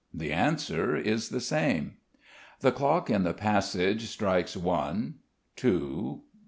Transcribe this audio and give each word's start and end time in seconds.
The 0.11 0.33
answer 0.33 0.95
is 0.95 1.29
the 1.29 1.39
same. 1.39 1.97
The 2.61 2.71
clock 2.71 3.11
in 3.11 3.21
the 3.21 3.35
passage 3.35 4.05
strikes 4.07 4.57
one,... 4.57 5.19
two 5.55 6.21